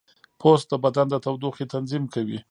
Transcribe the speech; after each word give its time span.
پوست 0.39 0.65
د 0.71 0.73
بدن 0.83 1.07
د 1.09 1.15
تودوخې 1.25 1.65
تنظیم 1.73 2.03
کوي. 2.13 2.37